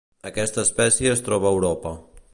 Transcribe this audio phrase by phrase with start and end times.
[0.29, 1.97] Aquesta espècie es troba a Europa.